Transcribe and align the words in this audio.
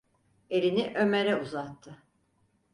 Elini 0.49 0.93
Ömer’e 0.95 1.35
uzattı. 1.41 2.03